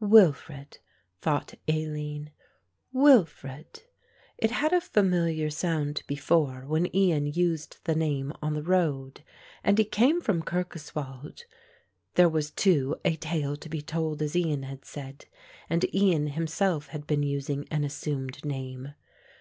"Wilfred," 0.00 0.78
thought 1.20 1.54
Aline; 1.66 2.30
"Wilfred"; 2.92 3.82
it 4.36 4.50
had 4.52 4.72
a 4.72 4.80
familiar 4.80 5.50
sound 5.50 6.04
before, 6.06 6.64
when 6.68 6.94
Ian 6.94 7.26
used 7.26 7.78
the 7.82 7.96
name 7.96 8.32
on 8.40 8.54
the 8.54 8.62
road: 8.62 9.22
and 9.64 9.76
he 9.76 9.84
came 9.84 10.20
from 10.20 10.40
Kirkoswald, 10.44 11.46
there 12.14 12.28
was 12.28 12.52
too 12.52 12.94
a 13.04 13.16
tale 13.16 13.56
to 13.56 13.68
be 13.68 13.82
told 13.82 14.22
as 14.22 14.36
Ian 14.36 14.62
had 14.62 14.84
said, 14.84 15.26
and 15.68 15.92
Ian 15.92 16.28
himself 16.28 16.86
had 16.90 17.04
been 17.04 17.24
using 17.24 17.66
an 17.68 17.82
assumed 17.82 18.44
name. 18.44 18.92